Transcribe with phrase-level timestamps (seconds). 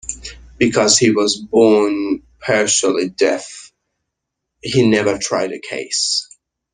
[0.57, 3.71] Because he was born partially deaf,
[4.59, 6.27] he never tried a case.